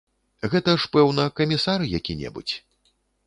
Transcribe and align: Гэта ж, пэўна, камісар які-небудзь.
Гэта 0.53 0.73
ж, 0.83 0.87
пэўна, 0.95 1.25
камісар 1.41 1.85
які-небудзь. 1.99 2.55